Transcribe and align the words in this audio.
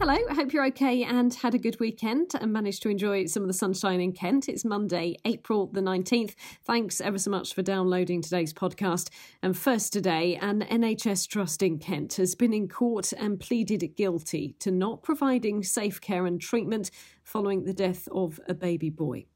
Hello, 0.00 0.14
I 0.30 0.34
hope 0.34 0.52
you're 0.52 0.66
okay 0.66 1.02
and 1.02 1.34
had 1.34 1.56
a 1.56 1.58
good 1.58 1.80
weekend 1.80 2.30
and 2.40 2.52
managed 2.52 2.84
to 2.84 2.88
enjoy 2.88 3.26
some 3.26 3.42
of 3.42 3.48
the 3.48 3.52
sunshine 3.52 4.00
in 4.00 4.12
Kent. 4.12 4.48
It's 4.48 4.64
Monday, 4.64 5.16
April 5.24 5.66
the 5.66 5.80
19th. 5.80 6.36
Thanks 6.62 7.00
ever 7.00 7.18
so 7.18 7.32
much 7.32 7.52
for 7.52 7.62
downloading 7.62 8.22
today's 8.22 8.52
podcast. 8.52 9.10
And 9.42 9.58
first 9.58 9.92
today, 9.92 10.36
an 10.36 10.60
NHS 10.70 11.26
trust 11.26 11.64
in 11.64 11.78
Kent 11.78 12.14
has 12.14 12.36
been 12.36 12.54
in 12.54 12.68
court 12.68 13.12
and 13.12 13.40
pleaded 13.40 13.96
guilty 13.96 14.54
to 14.60 14.70
not 14.70 15.02
providing 15.02 15.64
safe 15.64 16.00
care 16.00 16.26
and 16.26 16.40
treatment 16.40 16.92
following 17.24 17.64
the 17.64 17.74
death 17.74 18.06
of 18.12 18.38
a 18.48 18.54
baby 18.54 18.90
boy. 18.90 19.26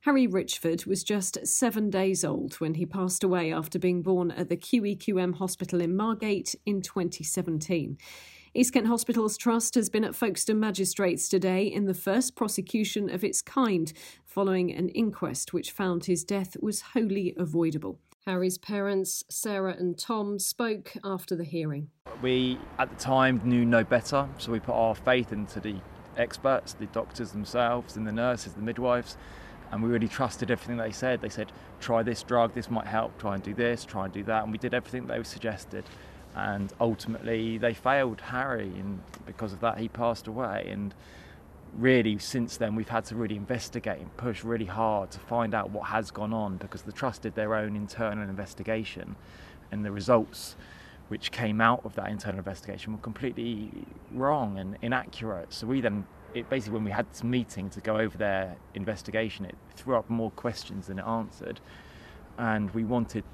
Harry 0.00 0.26
Richford 0.26 0.84
was 0.84 1.04
just 1.04 1.46
seven 1.46 1.90
days 1.90 2.24
old 2.24 2.54
when 2.54 2.74
he 2.74 2.86
passed 2.86 3.22
away 3.22 3.52
after 3.52 3.78
being 3.78 4.02
born 4.02 4.32
at 4.32 4.48
the 4.48 4.56
QEQM 4.56 5.36
hospital 5.36 5.80
in 5.80 5.96
Margate 5.96 6.56
in 6.66 6.82
2017. 6.82 7.98
East 8.58 8.72
Kent 8.72 8.88
Hospitals 8.88 9.36
Trust 9.36 9.76
has 9.76 9.88
been 9.88 10.02
at 10.02 10.16
Folkestone 10.16 10.58
Magistrates 10.58 11.28
today 11.28 11.62
in 11.62 11.84
the 11.84 11.94
first 11.94 12.34
prosecution 12.34 13.08
of 13.08 13.22
its 13.22 13.40
kind 13.40 13.92
following 14.24 14.74
an 14.74 14.88
inquest 14.88 15.52
which 15.52 15.70
found 15.70 16.06
his 16.06 16.24
death 16.24 16.56
was 16.60 16.80
wholly 16.80 17.34
avoidable. 17.36 18.00
Harry's 18.26 18.58
parents, 18.58 19.22
Sarah 19.30 19.76
and 19.78 19.96
Tom, 19.96 20.40
spoke 20.40 20.94
after 21.04 21.36
the 21.36 21.44
hearing. 21.44 21.90
We, 22.20 22.58
at 22.80 22.90
the 22.90 22.96
time, 22.96 23.40
knew 23.44 23.64
no 23.64 23.84
better, 23.84 24.28
so 24.38 24.50
we 24.50 24.58
put 24.58 24.74
our 24.74 24.96
faith 24.96 25.30
into 25.30 25.60
the 25.60 25.76
experts, 26.16 26.72
the 26.72 26.86
doctors 26.86 27.30
themselves, 27.30 27.96
and 27.96 28.08
the 28.08 28.12
nurses, 28.12 28.54
the 28.54 28.62
midwives, 28.62 29.16
and 29.70 29.84
we 29.84 29.88
really 29.88 30.08
trusted 30.08 30.50
everything 30.50 30.78
they 30.78 30.90
said. 30.90 31.20
They 31.20 31.28
said, 31.28 31.52
try 31.78 32.02
this 32.02 32.24
drug, 32.24 32.54
this 32.54 32.72
might 32.72 32.88
help, 32.88 33.16
try 33.20 33.36
and 33.36 33.42
do 33.44 33.54
this, 33.54 33.84
try 33.84 34.06
and 34.06 34.12
do 34.12 34.24
that, 34.24 34.42
and 34.42 34.50
we 34.50 34.58
did 34.58 34.74
everything 34.74 35.06
they 35.06 35.22
suggested 35.22 35.84
and 36.38 36.72
ultimately 36.80 37.58
they 37.58 37.74
failed 37.74 38.20
Harry, 38.20 38.68
and 38.78 39.00
because 39.26 39.52
of 39.52 39.60
that, 39.60 39.78
he 39.78 39.88
passed 39.88 40.26
away. 40.26 40.68
And 40.70 40.94
really, 41.76 42.18
since 42.18 42.56
then, 42.56 42.74
we've 42.74 42.88
had 42.88 43.04
to 43.06 43.16
really 43.16 43.36
investigate 43.36 43.98
and 43.98 44.16
push 44.16 44.44
really 44.44 44.64
hard 44.66 45.10
to 45.10 45.18
find 45.18 45.54
out 45.54 45.70
what 45.70 45.88
has 45.88 46.10
gone 46.10 46.32
on 46.32 46.56
because 46.56 46.82
the 46.82 46.92
trust 46.92 47.22
did 47.22 47.34
their 47.34 47.54
own 47.54 47.76
internal 47.76 48.28
investigation, 48.28 49.16
and 49.72 49.84
the 49.84 49.90
results 49.90 50.56
which 51.08 51.30
came 51.32 51.60
out 51.60 51.80
of 51.84 51.94
that 51.94 52.08
internal 52.10 52.38
investigation 52.38 52.92
were 52.92 52.98
completely 52.98 53.70
wrong 54.12 54.58
and 54.58 54.76
inaccurate. 54.82 55.52
So 55.52 55.66
we 55.66 55.80
then, 55.80 56.06
it 56.34 56.48
basically, 56.50 56.74
when 56.74 56.84
we 56.84 56.90
had 56.90 57.08
this 57.10 57.24
meeting 57.24 57.70
to 57.70 57.80
go 57.80 57.96
over 57.96 58.16
their 58.16 58.56
investigation, 58.74 59.46
it 59.46 59.56
threw 59.74 59.96
up 59.96 60.08
more 60.10 60.30
questions 60.32 60.86
than 60.86 60.98
it 60.98 61.06
answered, 61.06 61.60
and 62.36 62.70
we 62.72 62.84
wanted 62.84 63.24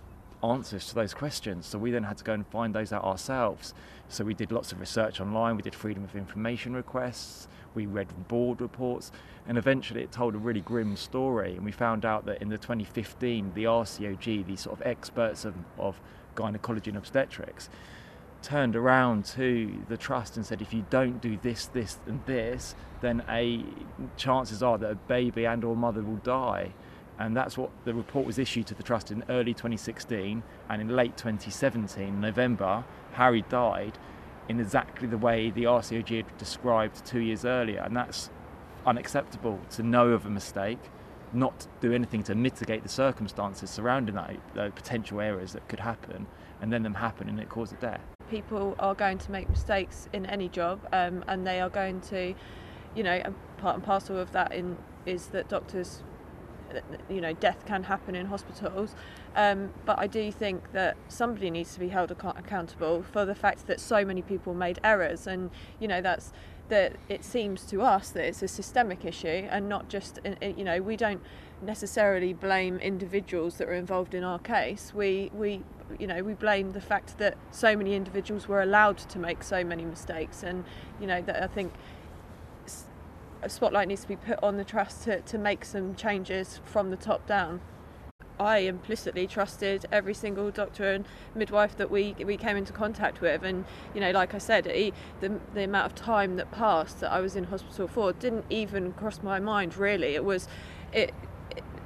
answers 0.51 0.87
to 0.89 0.95
those 0.95 1.15
questions. 1.15 1.67
So 1.67 1.79
we 1.79 1.91
then 1.91 2.05
had 2.05 2.19
to 2.19 2.25
go 2.25 2.33
and 2.33 2.47
find 2.47 2.75
those 2.75 2.93
out 2.93 3.05
ourselves. 3.05 3.75
So 4.09 4.25
we 4.25 4.35
did 4.35 4.53
lots 4.53 4.73
of 4.73 4.81
research 4.81 5.21
online, 5.21 5.57
we 5.57 5.63
did 5.63 5.75
freedom 5.75 6.05
of 6.05 6.15
information 6.15 6.75
requests, 6.75 7.49
we 7.75 7.87
read 7.87 8.29
board 8.29 8.61
reports, 8.61 9.11
and 9.47 9.59
eventually 9.59 10.03
it 10.03 10.13
told 10.13 10.35
a 10.35 10.39
really 10.39 10.61
grim 10.61 10.97
story. 10.97 11.57
And 11.57 11.65
we 11.65 11.73
found 11.73 12.05
out 12.05 12.27
that 12.27 12.43
in 12.43 12.49
the 12.49 12.59
2015, 12.59 13.53
the 13.55 13.65
RCOG, 13.65 14.47
these 14.47 14.61
sort 14.61 14.79
of 14.79 14.87
experts 14.87 15.45
of, 15.45 15.55
of 15.79 16.01
gynecology 16.35 16.91
and 16.91 16.99
obstetrics, 16.99 17.69
turned 18.43 18.77
around 18.77 19.25
to 19.25 19.83
the 19.89 19.97
trust 19.97 20.37
and 20.37 20.45
said, 20.45 20.61
if 20.61 20.75
you 20.75 20.85
don't 20.91 21.21
do 21.23 21.39
this, 21.43 21.67
this, 21.67 21.99
and 22.07 22.25
this, 22.27 22.75
then 23.01 23.23
a 23.29 23.65
chances 24.17 24.63
are 24.63 24.77
that 24.77 24.91
a 24.91 24.95
baby 24.95 25.47
and 25.47 25.65
or 25.65 25.75
mother 25.75 26.03
will 26.03 26.17
die 26.17 26.73
and 27.19 27.37
that's 27.37 27.57
what 27.57 27.71
the 27.85 27.95
report 27.95 28.27
was 28.27 28.39
issued 28.39 28.67
to 28.67 28.75
the 28.75 28.83
trust 28.83 29.11
in 29.11 29.25
early 29.29 29.55
2016 29.55 30.43
and 30.69 30.81
in 30.81 30.89
late 30.89 31.17
2017 31.17 32.21
november. 32.21 32.85
Harry 33.13 33.45
died 33.49 33.99
in 34.49 34.61
exactly 34.61 35.07
the 35.07 35.19
way 35.19 35.51
the 35.51 35.65
rcog 35.65 36.17
had 36.17 36.39
described 36.39 37.05
two 37.07 37.21
years 37.21 37.45
earlier. 37.45 37.81
And 37.81 37.97
that's 37.97 38.31
unacceptable 38.87 39.61
to 39.71 39.83
know 39.83 40.09
of 40.09 40.27
a 40.27 40.31
mistake 40.31 40.81
not 41.33 41.67
do 41.81 41.93
anything 41.93 42.23
to 42.23 42.35
mitigate 42.35 42.83
the 42.83 42.89
circumstances 42.89 43.69
surrounding 43.69 44.15
that 44.15 44.37
the 44.55 44.71
potential 44.75 45.21
errors 45.21 45.53
that 45.53 45.67
could 45.69 45.81
happen 45.81 46.27
and 46.61 46.73
then 46.73 46.83
them 46.83 46.95
happen 46.95 47.29
and 47.29 47.41
it 47.41 47.49
cause 47.49 47.73
a 47.73 47.77
death. 47.77 48.01
People 48.31 48.77
are 48.79 48.95
going 48.95 49.19
to 49.19 49.31
make 49.33 49.49
mistakes 49.51 50.09
in 50.13 50.27
any 50.27 50.49
job 50.49 50.81
um, 50.93 51.25
and 51.29 51.47
they 51.47 51.61
are 51.61 51.69
going 51.69 52.01
to 52.03 52.35
you 52.95 53.03
know 53.03 53.21
part 53.59 53.75
and 53.75 53.85
parcel 53.85 54.17
of 54.17 54.31
that 54.33 54.53
in 54.53 54.77
is 55.07 55.27
that 55.29 55.49
doctors 55.49 56.03
you 57.09 57.21
know, 57.21 57.33
death 57.33 57.65
can 57.67 57.85
happen 57.85 58.15
in 58.15 58.27
hospitals. 58.27 58.95
Um, 59.37 59.73
but 59.85 59.99
I 59.99 60.07
do 60.07 60.31
think 60.31 60.73
that 60.73 60.97
somebody 61.09 61.51
needs 61.51 61.75
to 61.75 61.81
be 61.81 61.89
held 61.89 62.11
ac 62.11 62.29
accountable 62.37 63.03
for 63.03 63.25
the 63.25 63.35
fact 63.35 63.67
that 63.67 63.81
so 63.81 64.05
many 64.05 64.23
people 64.23 64.55
made 64.55 64.79
errors, 64.85 65.27
and 65.27 65.51
you 65.81 65.89
know 65.89 66.01
that's 66.01 66.33
that 66.69 66.97
it 67.09 67.25
seems 67.25 67.65
to 67.67 67.83
us 67.83 68.11
that 68.11 68.25
it's 68.25 68.43
a 68.43 68.49
systemic 68.49 69.05
issue 69.05 69.47
and 69.51 69.69
not 69.69 69.91
just 69.91 70.19
you 70.41 70.65
know 70.65 70.81
we 70.81 70.97
don't 70.97 71.21
necessarily 71.61 72.33
blame 72.33 72.79
individuals 72.79 73.59
that 73.59 73.69
are 73.69 73.75
involved 73.75 74.15
in 74.15 74.25
our 74.25 74.39
case. 74.39 74.93
We 74.95 75.31
we 75.35 75.63
you 75.99 76.07
know 76.07 76.23
we 76.23 76.35
blame 76.35 76.73
the 76.73 76.81
fact 76.81 77.19
that 77.19 77.37
so 77.51 77.77
many 77.77 77.95
individuals 77.95 78.49
were 78.49 78.63
allowed 78.63 78.99
to 78.99 79.19
make 79.19 79.43
so 79.43 79.63
many 79.65 79.85
mistakes. 79.85 80.43
And 80.43 80.65
you 81.01 81.07
know 81.07 81.21
that 81.23 81.43
I 81.43 81.47
think 81.47 81.73
a 83.45 83.49
spotlight 83.49 83.89
needs 83.89 84.03
to 84.03 84.09
be 84.09 84.17
put 84.17 84.43
on 84.43 84.57
the 84.57 84.65
trust 84.65 85.05
to, 85.05 85.21
to 85.21 85.39
make 85.39 85.65
some 85.65 85.95
changes 85.95 86.61
from 86.65 86.91
the 86.91 86.97
top 86.97 87.27
down. 87.27 87.61
I 88.41 88.59
implicitly 88.59 89.27
trusted 89.27 89.87
every 89.93 90.15
single 90.15 90.51
doctor 90.51 90.91
and 90.91 91.07
midwife 91.35 91.77
that 91.77 91.91
we 91.91 92.17
we 92.25 92.37
came 92.37 92.57
into 92.57 92.73
contact 92.73 93.21
with, 93.21 93.45
and 93.45 93.65
you 93.95 94.01
know, 94.01 94.11
like 94.11 94.35
I 94.35 94.39
said, 94.39 94.65
the 94.65 94.93
the 95.21 95.63
amount 95.63 95.87
of 95.87 95.95
time 95.95 96.37
that 96.37 96.51
passed 96.51 97.01
that 97.01 97.13
I 97.13 97.21
was 97.21 97.37
in 97.37 97.45
hospital 97.45 97.87
for 97.87 98.13
didn't 98.13 98.47
even 98.51 98.93
cross 98.93 99.23
my 99.23 99.39
mind. 99.39 99.77
Really, 99.77 100.15
it 100.15 100.25
was, 100.25 100.49
it. 100.93 101.15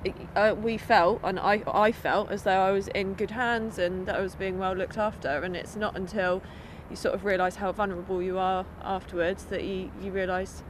it 0.04 0.14
uh, 0.36 0.54
we 0.56 0.78
felt, 0.78 1.20
and 1.24 1.40
I, 1.40 1.62
I 1.66 1.90
felt 1.90 2.30
as 2.30 2.44
though 2.44 2.60
I 2.60 2.70
was 2.70 2.86
in 2.88 3.14
good 3.14 3.32
hands 3.32 3.78
and 3.78 4.06
that 4.06 4.14
I 4.14 4.20
was 4.20 4.36
being 4.36 4.56
well 4.56 4.72
looked 4.72 4.96
after. 4.96 5.28
And 5.28 5.56
it's 5.56 5.74
not 5.74 5.96
until 5.96 6.40
you 6.88 6.94
sort 6.94 7.16
of 7.16 7.24
realise 7.24 7.56
how 7.56 7.72
vulnerable 7.72 8.22
you 8.22 8.38
are 8.38 8.64
afterwards 8.80 9.44
that 9.46 9.64
you, 9.64 9.90
you 10.00 10.12
realise 10.12 10.62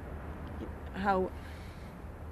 how 0.98 1.30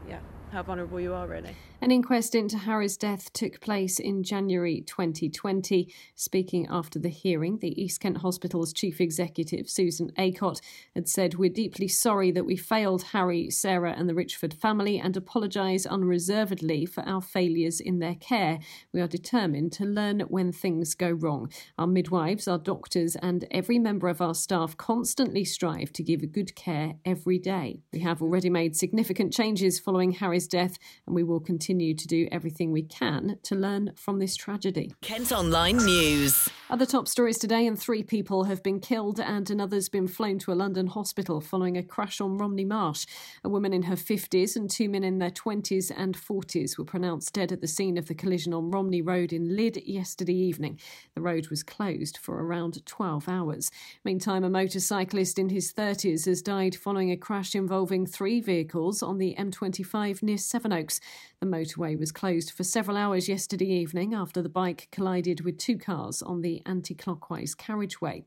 yeah 0.02 0.20
how 0.50 0.62
vulnerable 0.62 1.00
you 1.00 1.14
are 1.14 1.26
really 1.28 1.56
an 1.82 1.90
inquest 1.90 2.34
into 2.34 2.56
Harry's 2.56 2.96
death 2.96 3.30
took 3.34 3.60
place 3.60 4.00
in 4.00 4.22
January 4.22 4.80
2020. 4.80 5.92
Speaking 6.14 6.66
after 6.70 6.98
the 6.98 7.10
hearing, 7.10 7.58
the 7.58 7.80
East 7.80 8.00
Kent 8.00 8.18
Hospital's 8.18 8.72
chief 8.72 8.98
executive, 8.98 9.68
Susan 9.68 10.10
Acott, 10.16 10.62
had 10.94 11.06
said, 11.06 11.34
We're 11.34 11.50
deeply 11.50 11.86
sorry 11.86 12.30
that 12.30 12.46
we 12.46 12.56
failed 12.56 13.02
Harry, 13.12 13.50
Sarah, 13.50 13.94
and 13.96 14.08
the 14.08 14.14
Richford 14.14 14.54
family 14.54 14.98
and 14.98 15.18
apologise 15.18 15.84
unreservedly 15.84 16.86
for 16.86 17.02
our 17.02 17.20
failures 17.20 17.78
in 17.78 17.98
their 17.98 18.14
care. 18.14 18.58
We 18.94 19.02
are 19.02 19.06
determined 19.06 19.72
to 19.72 19.84
learn 19.84 20.20
when 20.20 20.52
things 20.52 20.94
go 20.94 21.10
wrong. 21.10 21.52
Our 21.76 21.86
midwives, 21.86 22.48
our 22.48 22.58
doctors, 22.58 23.16
and 23.16 23.46
every 23.50 23.78
member 23.78 24.08
of 24.08 24.22
our 24.22 24.34
staff 24.34 24.78
constantly 24.78 25.44
strive 25.44 25.92
to 25.92 26.02
give 26.02 26.32
good 26.32 26.56
care 26.56 26.94
every 27.04 27.38
day. 27.38 27.80
We 27.92 28.00
have 28.00 28.22
already 28.22 28.48
made 28.48 28.76
significant 28.76 29.34
changes 29.34 29.78
following 29.78 30.12
Harry's 30.12 30.48
death, 30.48 30.78
and 31.06 31.14
we 31.14 31.22
will 31.22 31.38
continue 31.38 31.65
continue 31.66 31.94
to 31.94 32.06
do 32.06 32.28
everything 32.30 32.70
we 32.70 32.82
can 32.82 33.36
to 33.42 33.56
learn 33.56 33.90
from 33.96 34.20
this 34.20 34.36
tragedy. 34.36 34.94
Kent 35.02 35.32
Online 35.32 35.76
News. 35.78 36.48
Other 36.68 36.84
top 36.84 37.06
stories 37.06 37.38
today, 37.38 37.64
and 37.64 37.78
three 37.78 38.02
people 38.02 38.42
have 38.44 38.60
been 38.60 38.80
killed 38.80 39.20
and 39.20 39.48
another's 39.48 39.88
been 39.88 40.08
flown 40.08 40.40
to 40.40 40.52
a 40.52 40.54
London 40.54 40.88
hospital 40.88 41.40
following 41.40 41.76
a 41.76 41.82
crash 41.82 42.20
on 42.20 42.38
Romney 42.38 42.64
Marsh. 42.64 43.06
A 43.44 43.48
woman 43.48 43.72
in 43.72 43.82
her 43.82 43.94
50s 43.94 44.56
and 44.56 44.68
two 44.68 44.88
men 44.88 45.04
in 45.04 45.18
their 45.18 45.30
20s 45.30 45.92
and 45.96 46.16
40s 46.16 46.76
were 46.76 46.84
pronounced 46.84 47.32
dead 47.32 47.52
at 47.52 47.60
the 47.60 47.68
scene 47.68 47.96
of 47.96 48.08
the 48.08 48.16
collision 48.16 48.52
on 48.52 48.72
Romney 48.72 49.00
Road 49.00 49.32
in 49.32 49.50
Lydd 49.56 49.80
yesterday 49.86 50.34
evening. 50.34 50.80
The 51.14 51.20
road 51.20 51.50
was 51.50 51.62
closed 51.62 52.18
for 52.18 52.44
around 52.44 52.84
12 52.84 53.28
hours. 53.28 53.70
Meantime, 54.04 54.42
a 54.42 54.50
motorcyclist 54.50 55.38
in 55.38 55.50
his 55.50 55.72
30s 55.72 56.26
has 56.26 56.42
died 56.42 56.74
following 56.74 57.12
a 57.12 57.16
crash 57.16 57.54
involving 57.54 58.06
three 58.06 58.40
vehicles 58.40 59.04
on 59.04 59.18
the 59.18 59.36
M25 59.38 60.20
near 60.20 60.36
Sevenoaks. 60.36 60.98
The 61.38 61.46
motorway 61.46 61.96
was 61.96 62.10
closed 62.10 62.50
for 62.50 62.64
several 62.64 62.96
hours 62.96 63.28
yesterday 63.28 63.66
evening 63.66 64.14
after 64.14 64.42
the 64.42 64.48
bike 64.48 64.88
collided 64.90 65.42
with 65.42 65.58
two 65.58 65.78
cars 65.78 66.22
on 66.22 66.40
the 66.40 66.55
anti 66.64 66.94
clockwise 66.94 67.54
carriageway. 67.54 68.24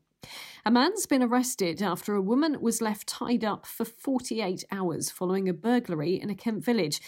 A 0.66 0.70
man's 0.70 1.06
been 1.06 1.22
arrested 1.22 1.80
after 1.80 2.14
a 2.14 2.20
woman 2.20 2.60
was 2.60 2.82
left 2.82 3.06
tied 3.06 3.42
up 3.42 3.64
for 3.64 3.84
48 3.84 4.64
hours 4.70 5.10
following 5.10 5.48
a 5.48 5.54
burglary 5.54 6.20
in 6.20 6.28
a 6.28 6.34
Kent 6.34 6.62
village. 6.62 7.00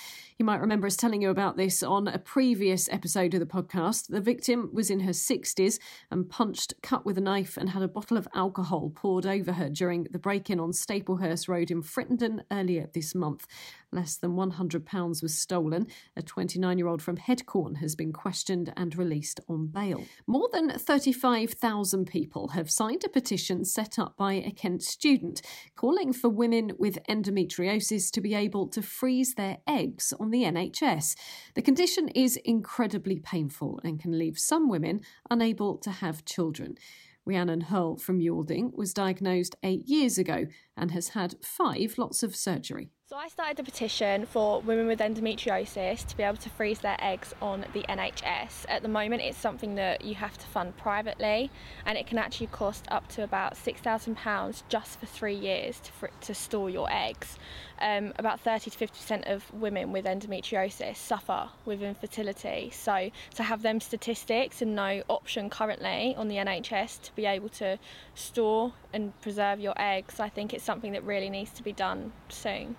You 0.43 0.47
might 0.47 0.61
remember 0.61 0.89
us 0.89 0.97
telling 0.97 1.23
you 1.23 1.31
about 1.31 1.57
this 1.57 1.85
on 1.85 2.09
a 2.09 2.19
previous 2.19 2.89
episode 2.89 3.33
of 3.33 3.39
the 3.39 3.47
podcast. 3.47 4.09
The 4.09 4.21
victim 4.21 4.71
was 4.73 4.91
in 4.91 4.99
her 4.99 5.13
60s 5.13 5.79
and 6.11 6.29
punched, 6.29 6.75
cut 6.83 7.07
with 7.07 7.17
a 7.17 7.21
knife, 7.21 7.57
and 7.57 7.69
had 7.69 7.83
a 7.85 7.87
bottle 7.87 8.17
of 8.17 8.27
alcohol 8.35 8.91
poured 8.93 9.25
over 9.25 9.53
her 9.53 9.69
during 9.69 10.09
the 10.11 10.19
break 10.19 10.51
in 10.51 10.59
on 10.59 10.73
Staplehurst 10.73 11.47
Road 11.47 11.71
in 11.71 11.81
Frittenden 11.81 12.43
earlier 12.51 12.89
this 12.93 13.15
month. 13.15 13.47
Less 13.93 14.17
than 14.17 14.33
£100 14.33 15.23
was 15.23 15.39
stolen. 15.39 15.87
A 16.17 16.23
29 16.23 16.79
year 16.79 16.89
old 16.89 17.03
from 17.03 17.19
Headcorn 17.19 17.77
has 17.77 17.95
been 17.95 18.13
questioned 18.13 18.73
and 18.77 18.97
released 18.97 19.39
on 19.49 19.67
bail. 19.67 20.03
More 20.27 20.49
than 20.51 20.71
35,000 20.71 22.07
people 22.07 22.49
have 22.49 22.71
signed 22.71 23.05
a 23.05 23.11
petition 23.11 23.65
set 23.65 23.99
up 23.99 24.17
by 24.17 24.33
a 24.33 24.51
Kent 24.51 24.83
student 24.83 25.43
calling 25.77 26.13
for 26.13 26.31
women 26.31 26.73
with 26.79 26.99
endometriosis 27.09 28.11
to 28.11 28.21
be 28.21 28.35
able 28.35 28.67
to 28.69 28.83
freeze 28.83 29.35
their 29.35 29.59
eggs 29.69 30.15
on 30.19 30.32
the 30.33 30.43
NHS. 30.43 31.15
The 31.55 31.63
condition 31.63 32.09
is 32.09 32.37
incredibly 32.39 33.21
painful 33.21 33.81
and 33.85 34.01
can 34.01 34.19
leave 34.19 34.39
some 34.39 34.69
women 34.69 35.03
unable 35.31 35.79
to 35.79 35.91
have 35.91 36.25
children. 36.25 36.77
Rhiannon 37.25 37.63
Hurl 37.63 37.97
from 37.99 38.19
Yalding 38.19 38.75
was 38.75 38.93
diagnosed 38.93 39.55
eight 39.63 39.89
years 39.89 40.19
ago 40.19 40.47
and 40.77 40.91
has 40.91 41.11
had 41.11 41.37
five 41.45 41.95
lots 41.99 42.25
of 42.25 42.35
surgery. 42.35 42.91
So 43.13 43.19
I 43.19 43.29
started 43.29 43.61
a 43.61 43.63
petition 43.63 44.25
for 44.25 44.63
women 44.63 44.87
with 44.87 45.01
endometriosis 45.01 46.07
to 46.07 46.17
be 46.17 46.23
able 46.23 46.39
to 46.39 46.49
freeze 46.49 46.79
their 46.79 46.97
eggs 46.99 47.35
on 47.43 47.67
the 47.75 47.83
NHS. 47.83 48.65
At 48.71 48.81
the 48.81 48.89
moment, 48.89 49.21
it's 49.21 49.37
something 49.37 49.75
that 49.75 50.03
you 50.03 50.15
have 50.15 50.39
to 50.39 50.47
fund 50.47 50.79
privately, 50.79 51.51
and 51.85 51.99
it 51.99 52.07
can 52.07 52.17
actually 52.17 52.47
cost 52.47 52.87
up 52.91 53.09
to 53.09 53.23
about 53.23 53.53
£6,000 53.53 54.63
just 54.71 54.99
for 54.99 55.05
three 55.05 55.35
years 55.35 55.79
to, 55.81 55.93
for, 55.93 56.11
to 56.23 56.35
store 56.35 56.71
your 56.71 56.91
eggs. 56.91 57.37
Um, 57.83 58.15
about 58.17 58.41
30 58.41 58.71
to 58.71 58.79
50% 58.79 59.31
of 59.31 59.53
women 59.53 59.93
with 59.93 60.07
endometriosis 60.07 60.97
suffer 60.97 61.51
with 61.67 61.83
infertility. 61.83 62.71
So 62.73 63.11
to 63.35 63.43
have 63.43 63.61
them 63.61 63.81
statistics 63.81 64.63
and 64.63 64.75
no 64.75 65.03
option 65.09 65.51
currently 65.51 66.15
on 66.17 66.29
the 66.29 66.37
NHS 66.37 67.03
to 67.03 67.15
be 67.15 67.27
able 67.27 67.51
to 67.51 67.79
store 68.15 68.73
and 68.91 69.13
preserve 69.21 69.61
your 69.61 69.75
eggs, 69.77 70.19
I 70.19 70.31
think 70.31 70.55
it's 70.55 70.65
something 70.65 70.93
that 70.93 71.05
really 71.05 71.29
needs 71.29 71.51
to 71.51 71.63
be 71.63 71.75
done 71.75 72.13
soon. 72.31 72.75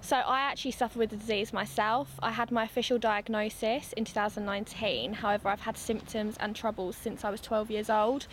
So 0.00 0.16
I 0.16 0.40
actually 0.40 0.70
suffer 0.70 0.98
with 0.98 1.10
the 1.10 1.16
disease 1.16 1.52
myself. 1.52 2.18
I 2.22 2.30
had 2.30 2.50
my 2.50 2.64
official 2.64 2.98
diagnosis 2.98 3.92
in 3.94 4.04
2019. 4.04 5.14
However, 5.14 5.48
I've 5.48 5.60
had 5.60 5.76
symptoms 5.76 6.36
and 6.38 6.54
troubles 6.54 6.96
since 6.96 7.24
I 7.24 7.30
was 7.30 7.40
12 7.40 7.70
years 7.70 7.90
old, 7.90 8.26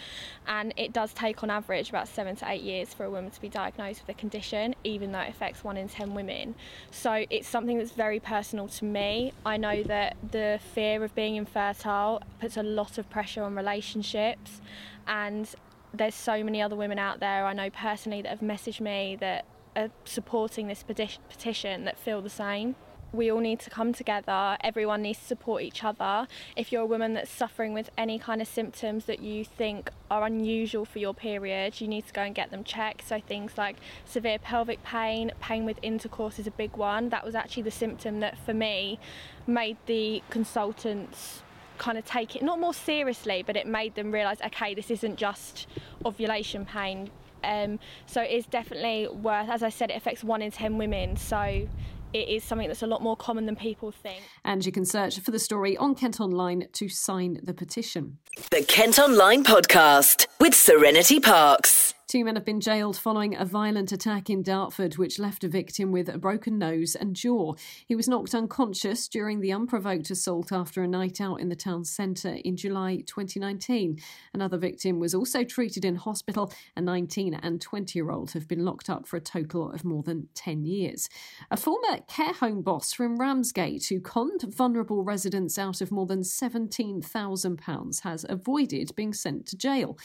and 0.48 0.74
it 0.78 0.94
does 0.94 1.14
take 1.14 1.44
on 1.44 1.50
average 1.50 1.90
about 1.90 2.08
seven 2.08 2.36
to 2.38 2.50
eight 2.50 2.62
years 2.62 2.94
for 2.94 3.06
a 3.06 3.10
woman 3.10 3.32
to 3.32 3.42
be 3.42 3.50
diagnosed 3.50 4.02
with 4.06 4.16
a 4.16 4.20
condition, 4.20 4.76
even 4.84 5.12
though 5.12 5.20
it 5.20 5.30
affects 5.30 5.64
one 5.64 5.78
in 5.78 5.90
10 5.90 6.14
women. 6.14 6.56
So 6.92 7.26
it's 7.30 7.48
something 7.48 7.78
that's 7.78 7.92
very 7.92 8.20
personal 8.20 8.68
to 8.68 8.86
me. 8.86 9.34
I 9.46 9.58
know 9.58 9.84
that 9.84 10.16
the 10.32 10.60
fear 10.74 11.04
of 11.04 11.16
being 11.16 11.36
infertile 11.36 12.22
puts 12.40 12.58
a 12.58 12.64
lot 12.64 12.98
of 12.98 13.10
pressure 13.10 13.44
on 13.44 13.56
relationships, 13.56 14.62
and 15.08 15.50
there's 15.94 16.16
so 16.16 16.44
many 16.44 16.62
other 16.62 16.76
women 16.76 16.98
out 16.98 17.20
there 17.20 17.46
I 17.46 17.54
know 17.54 17.70
personally 17.70 18.24
that 18.24 18.30
have 18.30 18.40
messaged 18.40 18.82
me 18.82 19.16
that 19.20 19.46
are 19.76 19.90
supporting 20.06 20.68
this 20.68 20.84
petition 20.84 21.86
that 21.86 21.98
feel 21.98 22.22
the 22.22 22.30
same. 22.30 22.76
We 23.14 23.30
all 23.30 23.42
need 23.42 23.60
to 23.60 23.70
come 23.70 23.94
together, 23.94 24.58
everyone 24.62 25.04
needs 25.04 25.20
to 25.20 25.26
support 25.26 25.62
each 25.62 25.84
other. 25.84 26.28
If 26.56 26.72
you're 26.72 26.82
a 26.82 26.88
woman 26.88 27.14
that's 27.14 27.30
suffering 27.30 27.72
with 27.72 27.92
any 27.96 28.18
kind 28.18 28.42
of 28.42 28.48
symptoms 28.48 29.06
that 29.06 29.20
you 29.20 29.46
think 29.46 29.92
are 30.10 30.26
unusual 30.26 30.84
for 30.84 30.98
your 30.98 31.14
period, 31.14 31.80
you 31.80 31.88
need 31.88 32.08
to 32.08 32.14
go 32.14 32.24
and 32.24 32.34
get 32.34 32.50
them 32.50 32.64
checked. 32.64 33.08
So, 33.08 33.20
things 33.20 33.56
like 33.56 33.76
severe 34.04 34.40
pelvic 34.40 34.84
pain, 34.84 35.32
pain 35.40 35.64
with 35.64 35.78
intercourse 35.84 36.40
is 36.40 36.48
a 36.48 36.52
big 36.52 36.76
one. 36.76 37.10
That 37.10 37.24
was 37.24 37.36
actually 37.36 37.64
the 37.64 37.72
symptom 37.72 38.20
that 38.22 38.36
for 38.36 38.54
me 38.54 38.98
made 39.46 39.78
the 39.86 40.24
consultants 40.32 41.44
kind 41.78 42.00
of 42.00 42.06
take 42.06 42.36
it 42.36 42.42
not 42.42 42.60
more 42.60 42.74
seriously, 42.74 43.44
but 43.46 43.56
it 43.56 43.68
made 43.68 43.94
them 43.94 44.12
realise 44.12 44.40
okay, 44.44 44.74
this 44.74 44.90
isn't 44.90 45.18
just 45.18 45.68
ovulation 46.04 46.66
pain. 46.66 47.12
Um, 47.44 47.80
so 48.06 48.22
it's 48.22 48.48
definitely 48.48 49.08
worth, 49.08 49.50
as 49.50 49.64
I 49.64 49.70
said, 49.70 49.92
it 49.92 49.98
affects 49.98 50.24
one 50.24 50.42
in 50.42 50.52
10 50.52 50.78
women. 50.78 51.18
So 51.18 51.68
it 52.14 52.30
is 52.30 52.44
something 52.44 52.68
that's 52.68 52.84
a 52.84 52.88
lot 52.88 53.02
more 53.02 53.18
common 53.18 53.46
than 53.46 53.56
people 53.56 53.92
think. 53.92 54.24
And 54.46 54.66
you 54.66 54.72
can 54.72 54.86
search 54.86 55.20
for 55.20 55.32
the 55.32 55.40
story 55.40 55.76
on 55.78 55.96
Kent 55.96 56.20
Online 56.20 56.68
to 56.74 56.88
sign 56.88 57.40
the 57.44 57.54
petition. 57.54 58.20
The 58.52 58.64
Kent 58.64 59.00
Online 59.00 59.44
Podcast 59.44 60.28
with 60.40 60.54
Serenity 60.54 61.20
Parks. 61.20 61.83
Two 62.14 62.26
men 62.26 62.36
have 62.36 62.46
been 62.46 62.62
jailed 62.62 62.96
following 62.96 63.36
a 63.36 63.44
violent 63.44 63.92
attack 63.92 64.30
in 64.30 64.44
Dartford, 64.44 65.00
which 65.00 65.18
left 65.18 65.44
a 65.44 65.48
victim 65.48 65.92
with 65.92 66.08
a 66.08 66.20
broken 66.20 66.60
nose 66.60 66.94
and 66.94 67.16
jaw. 67.16 67.56
He 67.88 67.96
was 67.96 68.08
knocked 68.08 68.36
unconscious 68.36 69.08
during 69.08 69.40
the 69.40 69.52
unprovoked 69.52 70.12
assault 70.12 70.52
after 70.52 70.84
a 70.84 70.88
night 70.88 71.20
out 71.20 71.42
in 71.42 71.50
the 71.50 71.56
town 71.56 71.86
centre 71.86 72.38
in 72.46 72.56
July 72.56 72.98
2019. 73.08 73.98
Another 74.32 74.60
victim 74.60 75.00
was 75.00 75.16
also 75.16 75.44
treated 75.44 75.84
in 75.84 75.96
hospital. 75.96 76.54
A 76.78 76.82
19 76.82 77.34
and 77.34 77.60
20 77.60 77.98
year 77.98 78.12
old 78.12 78.34
have 78.34 78.48
been 78.48 78.64
locked 78.64 78.92
up 78.92 79.08
for 79.08 79.18
a 79.18 79.20
total 79.20 79.72
of 79.72 79.84
more 79.84 80.04
than 80.04 80.30
10 80.36 80.66
years. 80.66 81.10
A 81.50 81.58
former 81.58 81.98
care 82.08 82.34
home 82.34 82.62
boss 82.62 82.94
from 82.94 83.18
Ramsgate 83.18 83.88
who 83.88 84.00
conned 84.00 84.44
vulnerable 84.44 85.04
residents 85.04 85.58
out 85.58 85.82
of 85.82 85.92
more 85.92 86.06
than 86.06 86.22
£17,000 86.22 88.02
has 88.02 88.24
avoided 88.30 88.96
being 88.96 89.14
sent 89.14 89.48
to 89.48 89.58
jail. 89.58 89.98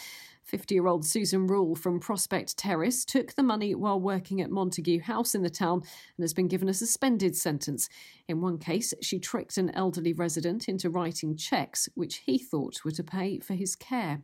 50 0.48 0.74
year 0.74 0.86
old 0.86 1.04
Susan 1.04 1.46
Rule 1.46 1.74
from 1.76 2.00
Prospect 2.00 2.56
Terrace 2.56 3.04
took 3.04 3.34
the 3.34 3.42
money 3.42 3.74
while 3.74 4.00
working 4.00 4.40
at 4.40 4.50
Montague 4.50 5.02
House 5.02 5.34
in 5.34 5.42
the 5.42 5.50
town 5.50 5.82
and 5.82 6.24
has 6.24 6.32
been 6.32 6.48
given 6.48 6.70
a 6.70 6.74
suspended 6.74 7.36
sentence. 7.36 7.90
In 8.28 8.40
one 8.40 8.56
case, 8.56 8.94
she 9.02 9.18
tricked 9.18 9.58
an 9.58 9.68
elderly 9.74 10.14
resident 10.14 10.66
into 10.66 10.88
writing 10.88 11.36
cheques 11.36 11.90
which 11.94 12.22
he 12.24 12.38
thought 12.38 12.82
were 12.82 12.92
to 12.92 13.04
pay 13.04 13.38
for 13.40 13.52
his 13.52 13.76
care. 13.76 14.22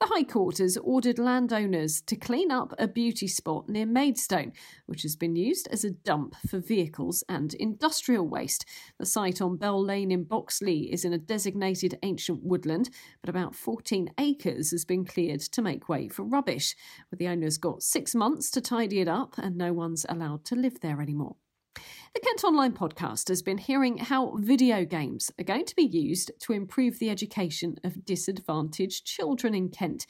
The 0.00 0.06
High 0.06 0.24
Court 0.24 0.56
has 0.58 0.78
ordered 0.78 1.18
landowners 1.18 2.00
to 2.06 2.16
clean 2.16 2.50
up 2.50 2.72
a 2.78 2.88
beauty 2.88 3.28
spot 3.28 3.68
near 3.68 3.84
Maidstone, 3.84 4.54
which 4.86 5.02
has 5.02 5.14
been 5.14 5.36
used 5.36 5.68
as 5.70 5.84
a 5.84 5.90
dump 5.90 6.36
for 6.48 6.58
vehicles 6.58 7.22
and 7.28 7.52
industrial 7.52 8.26
waste. 8.26 8.64
The 8.98 9.04
site 9.04 9.42
on 9.42 9.58
Bell 9.58 9.84
Lane 9.84 10.10
in 10.10 10.24
Boxley 10.24 10.90
is 10.90 11.04
in 11.04 11.12
a 11.12 11.18
designated 11.18 11.98
ancient 12.02 12.42
woodland, 12.42 12.88
but 13.20 13.28
about 13.28 13.54
14 13.54 14.10
acres 14.16 14.70
has 14.70 14.86
been 14.86 15.04
cleared 15.04 15.40
to 15.40 15.60
make 15.60 15.90
way 15.90 16.08
for 16.08 16.22
rubbish. 16.22 16.74
But 17.10 17.18
the 17.18 17.28
owner's 17.28 17.58
got 17.58 17.82
six 17.82 18.14
months 18.14 18.50
to 18.52 18.62
tidy 18.62 19.00
it 19.00 19.08
up, 19.08 19.36
and 19.36 19.54
no 19.54 19.74
one's 19.74 20.06
allowed 20.08 20.46
to 20.46 20.54
live 20.54 20.80
there 20.80 21.02
anymore. 21.02 21.36
The 22.12 22.20
Kent 22.20 22.42
Online 22.42 22.72
podcast 22.72 23.28
has 23.28 23.40
been 23.40 23.58
hearing 23.58 23.98
how 23.98 24.34
video 24.36 24.84
games 24.84 25.30
are 25.38 25.44
going 25.44 25.64
to 25.64 25.76
be 25.76 25.84
used 25.84 26.32
to 26.40 26.52
improve 26.52 26.98
the 26.98 27.08
education 27.08 27.76
of 27.84 28.04
disadvantaged 28.04 29.06
children 29.06 29.54
in 29.54 29.68
Kent. 29.68 30.06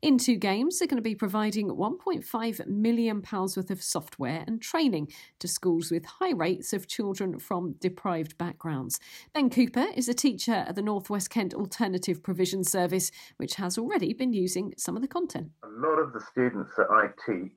Into 0.00 0.36
Games 0.36 0.80
are 0.80 0.86
going 0.86 0.96
to 0.96 1.02
be 1.02 1.14
providing 1.14 1.68
£1.5 1.68 2.66
million 2.66 3.22
worth 3.30 3.70
of 3.70 3.82
software 3.82 4.44
and 4.46 4.62
training 4.62 5.12
to 5.40 5.46
schools 5.46 5.90
with 5.90 6.06
high 6.06 6.32
rates 6.32 6.72
of 6.72 6.88
children 6.88 7.38
from 7.38 7.74
deprived 7.80 8.38
backgrounds. 8.38 8.98
Ben 9.34 9.50
Cooper 9.50 9.88
is 9.94 10.08
a 10.08 10.14
teacher 10.14 10.64
at 10.66 10.74
the 10.74 10.82
Northwest 10.82 11.28
Kent 11.28 11.52
Alternative 11.52 12.22
Provision 12.22 12.64
Service, 12.64 13.10
which 13.36 13.56
has 13.56 13.76
already 13.76 14.14
been 14.14 14.32
using 14.32 14.72
some 14.78 14.96
of 14.96 15.02
the 15.02 15.08
content. 15.08 15.50
A 15.62 15.68
lot 15.68 15.98
of 15.98 16.14
the 16.14 16.20
students 16.32 16.72
that 16.78 16.88
I 16.90 17.08
teach 17.26 17.52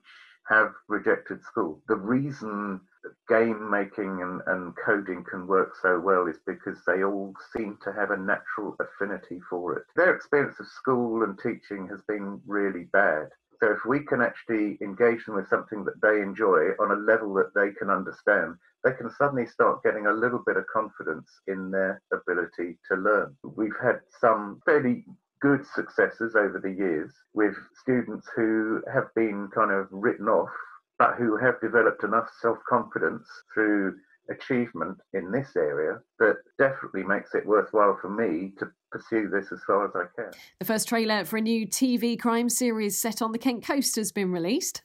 have 0.48 0.72
rejected 0.88 1.42
school. 1.42 1.82
The 1.88 1.96
reason 1.96 2.80
game 3.28 3.70
making 3.70 4.22
and, 4.22 4.40
and 4.46 4.74
coding 4.84 5.24
can 5.28 5.46
work 5.46 5.74
so 5.80 5.98
well 5.98 6.26
is 6.26 6.38
because 6.46 6.78
they 6.86 7.02
all 7.04 7.32
seem 7.54 7.78
to 7.82 7.92
have 7.92 8.10
a 8.10 8.16
natural 8.16 8.76
affinity 8.80 9.40
for 9.48 9.76
it. 9.76 9.84
Their 9.96 10.14
experience 10.14 10.58
of 10.60 10.66
school 10.66 11.22
and 11.22 11.38
teaching 11.38 11.88
has 11.88 12.00
been 12.08 12.40
really 12.46 12.84
bad. 12.92 13.28
So 13.60 13.72
if 13.72 13.78
we 13.86 14.00
can 14.00 14.20
actually 14.20 14.76
engage 14.82 15.24
them 15.24 15.36
with 15.36 15.48
something 15.48 15.84
that 15.84 16.00
they 16.02 16.20
enjoy 16.20 16.70
on 16.78 16.90
a 16.90 17.00
level 17.10 17.32
that 17.34 17.54
they 17.54 17.72
can 17.72 17.88
understand, 17.90 18.56
they 18.84 18.92
can 18.92 19.10
suddenly 19.10 19.46
start 19.46 19.82
getting 19.82 20.06
a 20.06 20.12
little 20.12 20.42
bit 20.46 20.56
of 20.56 20.66
confidence 20.72 21.28
in 21.46 21.70
their 21.70 22.02
ability 22.12 22.78
to 22.90 22.96
learn. 22.96 23.34
We've 23.42 23.76
had 23.82 24.00
some 24.20 24.60
fairly 24.64 25.04
good 25.40 25.66
successes 25.74 26.34
over 26.36 26.60
the 26.62 26.72
years 26.72 27.12
with 27.34 27.54
students 27.80 28.28
who 28.34 28.82
have 28.92 29.14
been 29.14 29.48
kind 29.54 29.70
of 29.70 29.88
written 29.90 30.28
off 30.28 30.50
but 30.98 31.14
who 31.16 31.36
have 31.36 31.60
developed 31.60 32.04
enough 32.04 32.28
self 32.40 32.58
confidence 32.68 33.26
through 33.52 33.96
achievement 34.30 34.98
in 35.14 35.30
this 35.30 35.50
area 35.56 35.98
that 36.18 36.36
definitely 36.58 37.04
makes 37.04 37.34
it 37.34 37.46
worthwhile 37.46 37.96
for 38.00 38.10
me 38.10 38.52
to 38.58 38.66
pursue 38.90 39.28
this 39.28 39.52
as 39.52 39.60
far 39.66 39.84
as 39.84 39.92
I 39.94 40.04
can. 40.20 40.32
The 40.58 40.64
first 40.64 40.88
trailer 40.88 41.24
for 41.24 41.36
a 41.36 41.40
new 41.40 41.66
TV 41.66 42.18
crime 42.18 42.48
series 42.48 42.98
set 42.98 43.22
on 43.22 43.32
the 43.32 43.38
Kent 43.38 43.64
coast 43.64 43.96
has 43.96 44.12
been 44.12 44.32
released. 44.32 44.82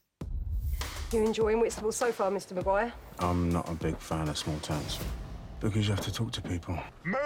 You 1.11 1.25
enjoying 1.25 1.59
Whitstable 1.59 1.91
so 1.91 2.11
far, 2.11 2.31
Mr. 2.31 2.53
Maguire? 2.53 2.93
I'm 3.19 3.49
not 3.49 3.67
a 3.69 3.73
big 3.73 3.97
fan 3.97 4.29
of 4.29 4.37
small 4.37 4.57
towns 4.59 4.99
because 5.59 5.87
you 5.87 5.93
have 5.93 6.03
to 6.05 6.13
talk 6.13 6.31
to 6.33 6.41
people. 6.41 6.77
Move! 7.03 7.19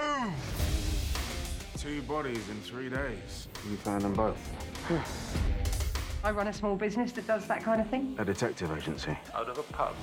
Two 1.78 2.02
bodies 2.04 2.50
in 2.50 2.60
three 2.62 2.90
days. 2.90 3.48
We 3.70 3.76
found 3.76 4.02
them 4.04 4.14
both. 4.14 4.40
I 6.26 6.32
run 6.32 6.48
a 6.48 6.54
small 6.54 6.76
business 6.76 7.12
that 7.12 7.28
does 7.28 7.46
that 7.46 7.62
kind 7.62 7.80
of 7.80 7.88
thing. 7.88 8.16
A 8.18 8.26
detective 8.26 8.76
agency. 8.76 9.16
Out 9.36 9.48
of 9.48 9.60
a 9.60 9.62
pub. 9.62 9.94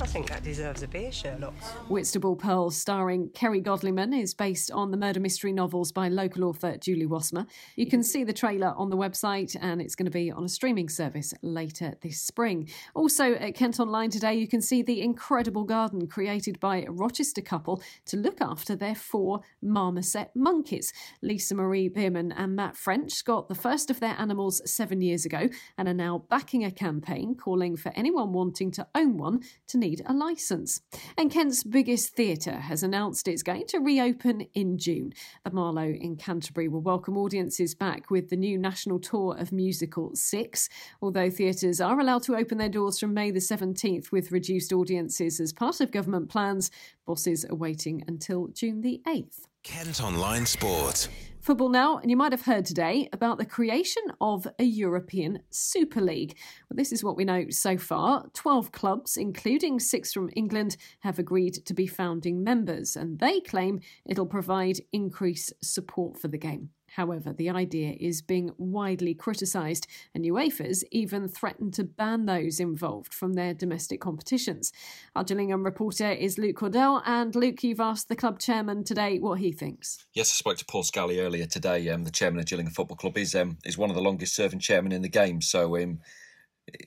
I 0.00 0.06
think 0.06 0.28
that 0.28 0.44
deserves 0.44 0.84
a 0.84 0.86
beer, 0.86 1.10
Sherlock. 1.10 1.54
Whitstable 1.88 2.36
Pearl, 2.36 2.70
starring 2.70 3.30
Kerry 3.30 3.60
Godliman, 3.60 4.16
is 4.16 4.32
based 4.32 4.70
on 4.70 4.92
the 4.92 4.96
murder 4.96 5.18
mystery 5.18 5.52
novels 5.52 5.90
by 5.90 6.06
local 6.08 6.44
author 6.44 6.76
Julie 6.76 7.06
Wassmer. 7.06 7.48
You 7.74 7.86
can 7.88 8.04
see 8.04 8.22
the 8.22 8.32
trailer 8.32 8.74
on 8.76 8.90
the 8.90 8.96
website, 8.96 9.56
and 9.60 9.82
it's 9.82 9.96
going 9.96 10.06
to 10.06 10.12
be 10.12 10.30
on 10.30 10.44
a 10.44 10.48
streaming 10.48 10.88
service 10.88 11.34
later 11.42 11.94
this 12.00 12.20
spring. 12.20 12.68
Also, 12.94 13.34
at 13.34 13.56
Kent 13.56 13.80
Online 13.80 14.08
today, 14.08 14.34
you 14.34 14.46
can 14.46 14.60
see 14.60 14.82
the 14.82 15.02
incredible 15.02 15.64
garden 15.64 16.06
created 16.06 16.60
by 16.60 16.82
a 16.82 16.92
Rochester 16.92 17.42
couple 17.42 17.82
to 18.06 18.16
look 18.16 18.40
after 18.40 18.76
their 18.76 18.94
four 18.94 19.40
marmoset 19.60 20.30
monkeys. 20.36 20.92
Lisa 21.22 21.56
Marie 21.56 21.88
Bierman 21.88 22.30
and 22.30 22.54
Matt 22.54 22.76
French 22.76 23.24
got 23.24 23.48
the 23.48 23.54
first 23.56 23.90
of 23.90 23.98
their 23.98 24.14
animals 24.16 24.62
seven 24.64 25.00
years 25.00 25.26
ago 25.26 25.48
and 25.76 25.88
are 25.88 25.94
now 25.94 26.24
backing 26.30 26.64
a 26.64 26.70
campaign 26.70 27.34
calling 27.34 27.76
for 27.76 27.90
anyone 27.96 28.32
wanting 28.32 28.70
to 28.70 28.86
own 28.94 29.16
one 29.16 29.40
to 29.66 29.76
need 29.76 29.87
a 30.06 30.12
licence. 30.12 30.80
And 31.16 31.30
Kent's 31.30 31.64
biggest 31.64 32.14
theatre 32.14 32.56
has 32.56 32.82
announced 32.82 33.28
it's 33.28 33.42
going 33.42 33.66
to 33.68 33.78
reopen 33.78 34.42
in 34.54 34.78
June. 34.78 35.12
The 35.44 35.50
Marlowe 35.50 35.94
in 35.98 36.16
Canterbury 36.16 36.68
will 36.68 36.80
welcome 36.80 37.16
audiences 37.16 37.74
back 37.74 38.10
with 38.10 38.28
the 38.28 38.36
new 38.36 38.58
national 38.58 38.98
tour 38.98 39.36
of 39.38 39.52
musical 39.52 40.14
Six. 40.14 40.68
Although 41.00 41.30
theatres 41.30 41.80
are 41.80 41.98
allowed 41.98 42.22
to 42.24 42.36
open 42.36 42.58
their 42.58 42.68
doors 42.68 42.98
from 42.98 43.14
May 43.14 43.30
the 43.30 43.40
17th 43.40 44.12
with 44.12 44.32
reduced 44.32 44.72
audiences 44.72 45.40
as 45.40 45.52
part 45.52 45.80
of 45.80 45.90
government 45.90 46.28
plans, 46.28 46.70
bosses 47.06 47.44
are 47.44 47.56
waiting 47.56 48.04
until 48.06 48.48
June 48.48 48.82
the 48.82 49.00
8th. 49.06 49.46
Kent 49.62 50.02
Online 50.02 50.46
Sport. 50.46 51.08
Football 51.48 51.70
now, 51.70 51.96
and 51.96 52.10
you 52.10 52.16
might 52.18 52.32
have 52.32 52.44
heard 52.44 52.66
today 52.66 53.08
about 53.10 53.38
the 53.38 53.46
creation 53.46 54.02
of 54.20 54.46
a 54.58 54.64
European 54.64 55.38
Super 55.48 56.02
League. 56.02 56.36
Well, 56.68 56.76
this 56.76 56.92
is 56.92 57.02
what 57.02 57.16
we 57.16 57.24
know 57.24 57.46
so 57.48 57.78
far. 57.78 58.26
12 58.34 58.70
clubs, 58.70 59.16
including 59.16 59.80
six 59.80 60.12
from 60.12 60.28
England, 60.36 60.76
have 61.00 61.18
agreed 61.18 61.54
to 61.64 61.72
be 61.72 61.86
founding 61.86 62.44
members, 62.44 62.96
and 62.96 63.18
they 63.18 63.40
claim 63.40 63.80
it'll 64.04 64.26
provide 64.26 64.80
increased 64.92 65.54
support 65.62 66.18
for 66.18 66.28
the 66.28 66.36
game. 66.36 66.68
However, 66.96 67.32
the 67.32 67.50
idea 67.50 67.94
is 67.98 68.22
being 68.22 68.52
widely 68.58 69.14
criticised, 69.14 69.86
and 70.14 70.24
UEFA's 70.24 70.84
even 70.90 71.28
threatened 71.28 71.74
to 71.74 71.84
ban 71.84 72.26
those 72.26 72.60
involved 72.60 73.14
from 73.14 73.34
their 73.34 73.54
domestic 73.54 74.00
competitions. 74.00 74.72
Our 75.14 75.24
Gillingham 75.24 75.64
reporter 75.64 76.10
is 76.10 76.38
Luke 76.38 76.56
Cawdell, 76.56 77.02
and 77.04 77.34
Luke, 77.34 77.62
you've 77.62 77.80
asked 77.80 78.08
the 78.08 78.16
club 78.16 78.38
chairman 78.38 78.84
today 78.84 79.18
what 79.18 79.38
he 79.38 79.52
thinks. 79.52 80.04
Yes, 80.14 80.30
I 80.32 80.36
spoke 80.36 80.56
to 80.58 80.64
Paul 80.64 80.82
Scally 80.82 81.20
earlier 81.20 81.46
today. 81.46 81.88
Um, 81.88 82.04
the 82.04 82.10
chairman 82.10 82.40
of 82.40 82.46
Gillingham 82.46 82.74
Football 82.74 82.96
Club 82.96 83.18
is 83.18 83.34
um, 83.34 83.58
is 83.64 83.78
one 83.78 83.90
of 83.90 83.96
the 83.96 84.02
longest 84.02 84.34
serving 84.34 84.60
chairmen 84.60 84.92
in 84.92 85.02
the 85.02 85.08
game, 85.08 85.40
so 85.40 85.76
um, 85.76 86.00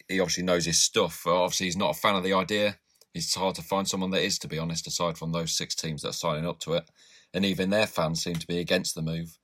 he 0.08 0.20
obviously 0.20 0.44
knows 0.44 0.66
his 0.66 0.82
stuff. 0.82 1.26
Obviously, 1.26 1.68
he's 1.68 1.78
not 1.78 1.96
a 1.96 2.00
fan 2.00 2.16
of 2.16 2.24
the 2.24 2.34
idea. 2.34 2.78
It's 3.14 3.36
hard 3.36 3.56
to 3.56 3.62
find 3.62 3.88
someone 3.88 4.12
that 4.12 4.24
is, 4.24 4.40
to 4.40 4.48
be 4.48 4.58
honest, 4.58 4.88
aside 4.88 5.18
from 5.18 5.32
those 5.32 5.56
six 5.56 5.76
teams 5.76 6.02
that 6.02 6.10
are 6.10 6.14
signing 6.14 6.48
up 6.48 6.60
to 6.62 6.74
it, 6.74 6.90
and 7.34 7.46
even 7.46 7.70
their 7.70 7.88
fans 7.88 8.24
seem 8.24 8.36
to 8.36 8.48
be 8.48 8.60
against 8.60 8.96
the 8.96 9.02
move. 9.02 9.38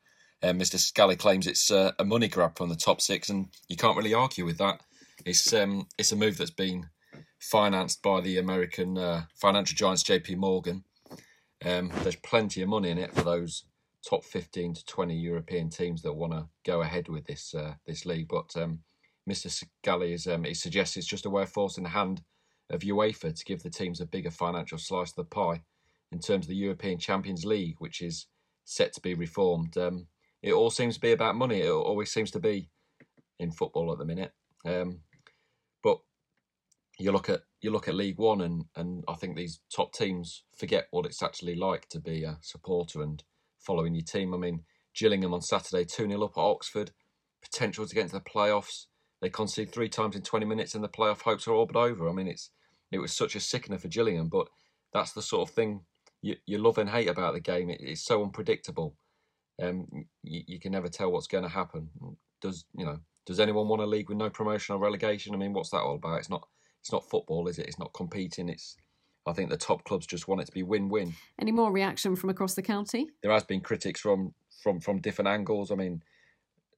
Uh, 0.43 0.49
Mr. 0.49 0.77
Scally 0.77 1.15
claims 1.15 1.47
it's 1.47 1.71
uh, 1.71 1.91
a 1.97 2.05
money 2.05 2.27
grab 2.27 2.57
from 2.57 2.69
the 2.69 2.75
top 2.75 3.01
six, 3.01 3.29
and 3.29 3.47
you 3.69 3.75
can't 3.75 3.97
really 3.97 4.13
argue 4.13 4.45
with 4.45 4.57
that. 4.59 4.81
It's 5.25 5.51
um, 5.53 5.87
it's 5.97 6.11
a 6.11 6.15
move 6.15 6.37
that's 6.37 6.51
been 6.51 6.89
financed 7.39 8.01
by 8.03 8.21
the 8.21 8.37
American 8.37 8.97
uh, 8.97 9.23
financial 9.35 9.75
giants 9.75 10.03
J.P. 10.03 10.35
Morgan. 10.35 10.83
Um, 11.65 11.91
there's 12.03 12.15
plenty 12.17 12.61
of 12.61 12.69
money 12.69 12.91
in 12.91 12.99
it 12.99 13.13
for 13.15 13.21
those 13.21 13.63
top 14.07 14.23
15 14.23 14.75
to 14.75 14.85
20 14.85 15.15
European 15.15 15.69
teams 15.69 16.01
that 16.03 16.13
want 16.13 16.33
to 16.33 16.47
go 16.65 16.81
ahead 16.81 17.09
with 17.09 17.25
this 17.25 17.55
uh, 17.55 17.73
this 17.85 18.05
league. 18.05 18.27
But 18.27 18.55
um, 18.55 18.79
Mr. 19.29 19.49
Scally 19.49 20.13
is 20.13 20.27
um, 20.27 20.43
he 20.43 20.53
suggests 20.53 20.97
it's 20.97 21.07
just 21.07 21.25
a 21.25 21.29
way 21.29 21.43
of 21.43 21.49
forcing 21.49 21.83
the 21.83 21.89
hand 21.89 22.21
of 22.69 22.81
UEFA 22.81 23.35
to 23.35 23.45
give 23.45 23.63
the 23.63 23.69
teams 23.69 24.01
a 24.01 24.05
bigger 24.05 24.31
financial 24.31 24.77
slice 24.77 25.09
of 25.11 25.15
the 25.15 25.23
pie 25.23 25.61
in 26.11 26.19
terms 26.19 26.45
of 26.45 26.49
the 26.49 26.55
European 26.55 26.99
Champions 26.99 27.45
League, 27.45 27.75
which 27.79 28.01
is 28.01 28.27
set 28.65 28.93
to 28.93 29.01
be 29.01 29.13
reformed. 29.13 29.77
Um, 29.77 30.07
it 30.41 30.53
all 30.53 30.69
seems 30.69 30.95
to 30.95 31.01
be 31.01 31.11
about 31.11 31.35
money. 31.35 31.61
It 31.61 31.71
always 31.71 32.11
seems 32.11 32.31
to 32.31 32.39
be 32.39 32.69
in 33.39 33.51
football 33.51 33.91
at 33.91 33.97
the 33.97 34.05
minute. 34.05 34.31
Um, 34.65 34.99
but 35.83 35.99
you 36.99 37.11
look 37.11 37.29
at 37.29 37.41
you 37.61 37.71
look 37.71 37.87
at 37.87 37.95
League 37.95 38.19
One, 38.19 38.41
and 38.41 38.65
and 38.75 39.03
I 39.07 39.13
think 39.15 39.35
these 39.35 39.59
top 39.75 39.93
teams 39.93 40.43
forget 40.57 40.87
what 40.91 41.05
it's 41.05 41.23
actually 41.23 41.55
like 41.55 41.89
to 41.89 41.99
be 41.99 42.23
a 42.23 42.37
supporter 42.41 43.01
and 43.01 43.23
following 43.59 43.95
your 43.95 44.05
team. 44.05 44.33
I 44.33 44.37
mean, 44.37 44.63
Gillingham 44.95 45.33
on 45.33 45.41
Saturday, 45.41 45.85
two 45.85 46.07
0 46.07 46.23
up 46.23 46.37
at 46.37 46.41
Oxford, 46.41 46.91
potential 47.41 47.85
to 47.85 47.95
get 47.95 48.03
into 48.03 48.15
the 48.15 48.21
playoffs. 48.21 48.85
They 49.21 49.29
concede 49.29 49.71
three 49.71 49.89
times 49.89 50.15
in 50.15 50.21
twenty 50.21 50.45
minutes, 50.45 50.75
and 50.75 50.83
the 50.83 50.89
playoff 50.89 51.21
hopes 51.21 51.47
are 51.47 51.53
all 51.53 51.65
but 51.65 51.79
over. 51.79 52.07
I 52.07 52.13
mean, 52.13 52.27
it's 52.27 52.51
it 52.91 52.99
was 52.99 53.15
such 53.15 53.35
a 53.35 53.39
sickener 53.39 53.77
for 53.77 53.87
Gillingham, 53.87 54.29
but 54.29 54.47
that's 54.93 55.13
the 55.13 55.21
sort 55.21 55.49
of 55.49 55.55
thing 55.55 55.81
you, 56.21 56.35
you 56.45 56.57
love 56.57 56.77
and 56.77 56.89
hate 56.89 57.09
about 57.09 57.33
the 57.33 57.39
game. 57.39 57.69
It, 57.69 57.81
it's 57.81 58.05
so 58.05 58.23
unpredictable. 58.23 58.95
Um, 59.61 60.05
you, 60.23 60.43
you 60.45 60.59
can 60.59 60.71
never 60.71 60.87
tell 60.87 61.11
what's 61.11 61.27
going 61.27 61.43
to 61.43 61.49
happen. 61.49 61.89
Does 62.41 62.65
you 62.75 62.85
know? 62.85 62.99
Does 63.25 63.39
anyone 63.39 63.67
want 63.67 63.81
a 63.81 63.85
league 63.85 64.09
with 64.09 64.17
no 64.17 64.29
promotion 64.29 64.75
or 64.75 64.79
relegation? 64.79 65.33
I 65.33 65.37
mean, 65.37 65.53
what's 65.53 65.71
that 65.71 65.81
all 65.81 65.95
about? 65.95 66.19
It's 66.19 66.29
not. 66.29 66.47
It's 66.81 66.91
not 66.91 67.09
football, 67.09 67.47
is 67.47 67.59
it? 67.59 67.67
It's 67.67 67.79
not 67.79 67.93
competing. 67.93 68.49
It's. 68.49 68.77
I 69.25 69.33
think 69.33 69.49
the 69.49 69.57
top 69.57 69.83
clubs 69.83 70.07
just 70.07 70.29
want 70.29 70.39
it 70.39 70.45
to 70.45 70.53
be 70.53 70.63
win-win. 70.63 71.13
Any 71.41 71.51
more 71.51 71.69
reaction 71.69 72.15
from 72.15 72.29
across 72.29 72.53
the 72.53 72.61
county? 72.61 73.07
There 73.21 73.31
has 73.31 73.43
been 73.43 73.59
critics 73.59 73.99
from 73.99 74.33
from 74.61 74.79
from 74.79 75.01
different 75.01 75.27
angles. 75.27 75.71
I 75.71 75.75
mean, 75.75 76.01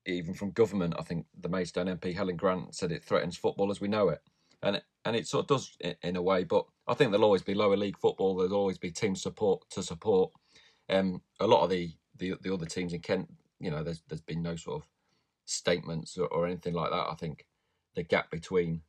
even 0.06 0.34
from 0.34 0.52
government. 0.52 0.96
I 0.98 1.04
think 1.04 1.26
the 1.40 1.50
Maidstone 1.50 1.88
MP 1.88 2.16
Helen 2.16 2.38
Grant 2.38 2.76
said 2.76 2.92
it 2.92 3.04
threatens 3.04 3.38
football 3.38 3.72
as 3.72 3.82
we 3.82 3.88
know 3.88 4.10
it, 4.10 4.22
and 4.64 4.82
and 5.06 5.16
it 5.16 5.28
sort 5.28 5.44
of 5.44 5.48
does 5.48 5.76
in, 5.80 5.96
in 6.04 6.16
a 6.16 6.22
way. 6.22 6.44
But 6.44 6.66
I 6.88 6.94
think 6.94 7.12
there'll 7.12 7.26
always 7.26 7.44
be 7.44 7.54
lower 7.54 7.78
league 7.78 7.98
football. 7.98 8.36
There'll 8.36 8.54
always 8.54 8.78
be 8.78 8.92
team 8.92 9.16
support 9.16 9.70
to 9.72 9.84
support. 9.84 10.32
Um, 10.90 11.22
a 11.40 11.48
lot 11.48 11.64
of 11.64 11.70
the 11.70 11.92
the 12.20 12.36
the 12.42 12.54
other 12.54 12.66
teams 12.66 12.94
in 12.94 13.02
Kent, 13.02 13.30
you 13.60 13.72
know, 13.72 13.84
there's 13.84 14.02
there's 14.08 14.22
been 14.22 14.42
no 14.42 14.56
sort 14.56 14.82
of 14.82 14.88
statements 15.46 16.18
or, 16.18 16.28
or 16.28 16.46
anything 16.46 16.74
like 16.74 16.92
that. 16.92 17.08
I 17.10 17.16
think 17.16 17.46
the 17.96 18.04
gap 18.04 18.30
between 18.30 18.82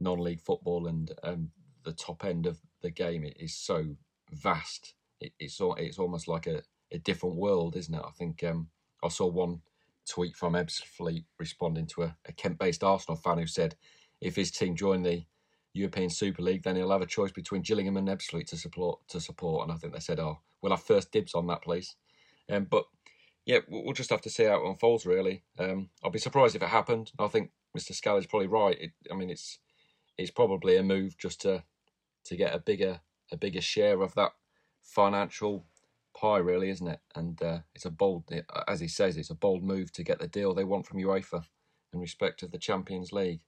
non-league 0.00 0.40
football 0.40 0.88
and 0.88 1.12
um, 1.22 1.50
the 1.84 1.92
top 1.92 2.24
end 2.24 2.46
of 2.46 2.58
the 2.82 2.90
game 2.90 3.24
is 3.38 3.54
so 3.54 3.96
vast. 4.32 4.94
It, 5.20 5.32
it's 5.38 5.60
it's 5.60 5.98
almost 5.98 6.28
like 6.28 6.46
a, 6.46 6.62
a 6.92 6.98
different 6.98 7.36
world, 7.36 7.76
isn't 7.76 7.94
it? 7.94 8.02
I 8.04 8.10
think 8.10 8.42
um, 8.44 8.68
I 9.02 9.08
saw 9.08 9.26
one 9.26 9.62
tweet 10.08 10.36
from 10.36 10.54
Ebbsfleet 10.54 11.24
responding 11.38 11.86
to 11.86 12.02
a, 12.02 12.16
a 12.26 12.32
Kent-based 12.32 12.84
Arsenal 12.84 13.16
fan 13.16 13.38
who 13.38 13.46
said, 13.46 13.74
if 14.20 14.36
his 14.36 14.50
team 14.50 14.76
join 14.76 15.02
the 15.02 15.24
European 15.72 16.10
Super 16.10 16.42
League, 16.42 16.62
then 16.62 16.76
he'll 16.76 16.90
have 16.90 17.02
a 17.02 17.06
choice 17.06 17.32
between 17.32 17.62
Gillingham 17.62 17.96
and 17.96 18.08
Ebbsfleet 18.08 18.46
to 18.48 18.56
support. 18.56 18.98
To 19.08 19.20
support, 19.20 19.64
and 19.64 19.72
I 19.72 19.76
think 19.76 19.92
they 19.92 20.00
said, 20.00 20.18
"Oh, 20.18 20.38
we'll 20.62 20.72
have 20.72 20.82
first 20.82 21.12
dibs 21.12 21.34
on 21.34 21.46
that 21.48 21.62
place." 21.62 21.96
Um, 22.50 22.66
but 22.70 22.84
yeah, 23.44 23.60
we'll 23.68 23.92
just 23.92 24.10
have 24.10 24.22
to 24.22 24.30
see 24.30 24.44
how 24.44 24.56
it 24.64 24.68
unfolds. 24.68 25.06
Really, 25.06 25.44
um, 25.58 25.90
I'll 26.02 26.10
be 26.10 26.18
surprised 26.18 26.56
if 26.56 26.62
it 26.62 26.68
happened. 26.68 27.12
I 27.18 27.28
think 27.28 27.50
Mr. 27.76 27.94
Scally's 27.94 28.26
probably 28.26 28.48
right. 28.48 28.80
It, 28.80 28.92
I 29.10 29.14
mean, 29.14 29.30
it's 29.30 29.58
it's 30.18 30.30
probably 30.30 30.76
a 30.76 30.82
move 30.82 31.16
just 31.18 31.40
to 31.42 31.64
to 32.24 32.36
get 32.36 32.54
a 32.54 32.58
bigger 32.58 33.00
a 33.32 33.36
bigger 33.36 33.60
share 33.60 34.02
of 34.02 34.14
that 34.14 34.32
financial 34.82 35.66
pie, 36.16 36.38
really, 36.38 36.70
isn't 36.70 36.86
it? 36.86 37.00
And 37.14 37.40
uh, 37.42 37.58
it's 37.74 37.84
a 37.84 37.90
bold, 37.90 38.24
as 38.68 38.80
he 38.80 38.88
says, 38.88 39.16
it's 39.16 39.30
a 39.30 39.34
bold 39.34 39.62
move 39.62 39.92
to 39.92 40.04
get 40.04 40.18
the 40.18 40.28
deal 40.28 40.54
they 40.54 40.64
want 40.64 40.86
from 40.86 41.00
UEFA 41.00 41.44
in 41.92 42.00
respect 42.00 42.42
of 42.42 42.50
the 42.50 42.58
Champions 42.58 43.12
League. 43.12 43.40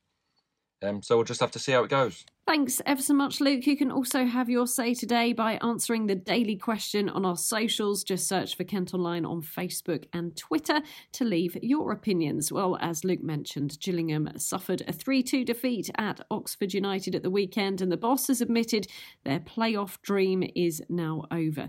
Um, 0.82 1.02
so 1.02 1.16
we'll 1.16 1.24
just 1.24 1.40
have 1.40 1.50
to 1.52 1.58
see 1.58 1.72
how 1.72 1.82
it 1.84 1.90
goes. 1.90 2.24
Thanks 2.48 2.80
ever 2.86 3.02
so 3.02 3.12
much, 3.12 3.42
Luke. 3.42 3.66
You 3.66 3.76
can 3.76 3.90
also 3.90 4.24
have 4.24 4.48
your 4.48 4.66
say 4.66 4.94
today 4.94 5.34
by 5.34 5.58
answering 5.60 6.06
the 6.06 6.14
daily 6.14 6.56
question 6.56 7.10
on 7.10 7.26
our 7.26 7.36
socials. 7.36 8.02
Just 8.02 8.26
search 8.26 8.56
for 8.56 8.64
Kent 8.64 8.94
Online 8.94 9.26
on 9.26 9.42
Facebook 9.42 10.06
and 10.14 10.34
Twitter 10.34 10.80
to 11.12 11.24
leave 11.26 11.58
your 11.60 11.92
opinions. 11.92 12.50
Well, 12.50 12.78
as 12.80 13.04
Luke 13.04 13.22
mentioned, 13.22 13.76
Gillingham 13.82 14.30
suffered 14.38 14.82
a 14.88 14.94
3 14.94 15.22
2 15.22 15.44
defeat 15.44 15.90
at 15.98 16.22
Oxford 16.30 16.72
United 16.72 17.14
at 17.14 17.22
the 17.22 17.28
weekend, 17.28 17.82
and 17.82 17.92
the 17.92 17.98
boss 17.98 18.28
has 18.28 18.40
admitted 18.40 18.86
their 19.24 19.40
playoff 19.40 20.00
dream 20.00 20.42
is 20.56 20.82
now 20.88 21.26
over. 21.30 21.68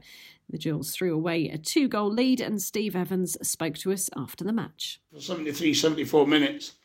The 0.50 0.60
Gills 0.60 0.92
threw 0.92 1.14
away 1.14 1.50
a 1.50 1.58
two 1.58 1.90
goal 1.90 2.10
lead, 2.10 2.40
and 2.40 2.62
Steve 2.62 2.96
Evans 2.96 3.36
spoke 3.46 3.76
to 3.80 3.92
us 3.92 4.10
after 4.16 4.46
the 4.46 4.54
match. 4.54 5.02
For 5.14 5.20
73, 5.20 5.74
74 5.74 6.26
minutes, 6.26 6.76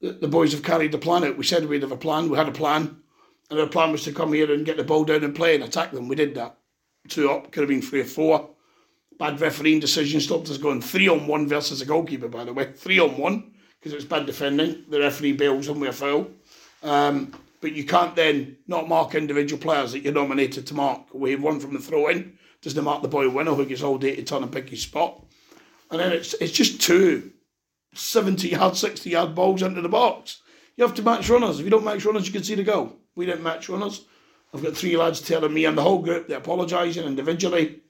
the, 0.00 0.12
the 0.12 0.28
boys 0.28 0.52
have 0.52 0.62
carried 0.62 0.92
the 0.92 0.98
plan 0.98 1.24
out. 1.24 1.36
We 1.36 1.42
said 1.42 1.66
we'd 1.66 1.82
have 1.82 1.90
a 1.90 1.96
plan, 1.96 2.30
we 2.30 2.38
had 2.38 2.48
a 2.48 2.52
plan, 2.52 3.02
and 3.50 3.60
our 3.60 3.66
plan 3.66 3.92
was 3.92 4.04
to 4.04 4.12
come 4.12 4.32
here 4.32 4.52
and 4.52 4.66
get 4.66 4.76
the 4.76 4.84
ball 4.84 5.04
down 5.04 5.24
and 5.24 5.34
play 5.34 5.54
and 5.54 5.64
attack 5.64 5.92
them. 5.92 6.08
We 6.08 6.16
did 6.16 6.34
that. 6.34 6.56
Two 7.08 7.30
up, 7.30 7.52
could 7.52 7.60
have 7.60 7.68
been 7.68 7.82
three 7.82 8.00
or 8.00 8.04
four. 8.04 8.50
Bad 9.18 9.40
refereeing 9.40 9.80
decision 9.80 10.20
stopped 10.20 10.50
us 10.50 10.58
going 10.58 10.82
three 10.82 11.08
on 11.08 11.26
one 11.26 11.46
versus 11.46 11.80
a 11.80 11.86
goalkeeper, 11.86 12.28
by 12.28 12.44
the 12.44 12.52
way. 12.52 12.72
Three 12.72 12.98
on 12.98 13.16
one, 13.16 13.54
because 13.78 13.92
it 13.92 13.96
was 13.96 14.04
bad 14.04 14.26
defending. 14.26 14.84
The 14.90 15.00
referee 15.00 15.32
bails 15.32 15.68
and 15.68 15.80
we're 15.80 15.92
foul. 15.92 16.28
Um, 16.82 17.32
but 17.60 17.72
you 17.72 17.84
can't 17.84 18.14
then 18.14 18.58
not 18.66 18.88
mark 18.88 19.14
individual 19.14 19.60
players 19.60 19.92
that 19.92 20.00
you're 20.00 20.12
nominated 20.12 20.66
to 20.66 20.74
mark. 20.74 21.14
We 21.14 21.30
have 21.30 21.42
one 21.42 21.60
from 21.60 21.72
the 21.72 21.78
throw 21.78 22.08
in, 22.08 22.36
doesn't 22.62 22.84
mark 22.84 23.02
the 23.02 23.08
boy 23.08 23.26
Winnall 23.26 23.56
who 23.56 23.64
gets 23.64 23.82
all 23.82 23.98
day 23.98 24.16
to 24.16 24.22
turn 24.22 24.42
and 24.42 24.52
pick 24.52 24.68
his 24.68 24.82
spot. 24.82 25.24
And 25.90 26.00
then 26.00 26.12
it's 26.12 26.34
it's 26.34 26.52
just 26.52 26.80
two 26.80 27.32
70 27.94 28.48
yard, 28.48 28.76
60 28.76 29.08
yard 29.08 29.34
balls 29.34 29.62
into 29.62 29.80
the 29.80 29.88
box. 29.88 30.42
You 30.76 30.84
have 30.84 30.94
to 30.96 31.02
match 31.02 31.30
runners. 31.30 31.58
If 31.58 31.64
you 31.64 31.70
don't 31.70 31.84
match 31.84 32.04
runners, 32.04 32.26
you 32.26 32.32
can 32.32 32.44
see 32.44 32.54
the 32.54 32.64
goal. 32.64 32.96
We 33.16 33.26
didn't 33.26 33.42
match 33.42 33.68
runners. 33.68 34.04
I've 34.54 34.62
got 34.62 34.76
three 34.76 34.96
lads 34.96 35.20
telling 35.20 35.52
me 35.52 35.64
and 35.64 35.76
the 35.76 35.82
whole 35.82 36.00
group 36.00 36.28
they're 36.28 36.38
apologising 36.38 37.04
individually. 37.04 37.80